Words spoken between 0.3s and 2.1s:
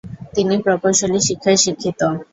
তিনি প্রকৌশলী শিক্ষায় শিক্ষিত।